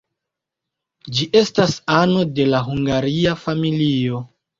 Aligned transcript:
Ĝi 1.17 1.27
estas 1.41 1.75
ano 1.97 2.23
de 2.39 2.47
la 2.53 2.61
hungaria 2.69 3.35
familio. 3.43 4.23